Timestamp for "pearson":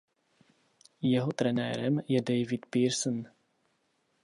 2.73-3.23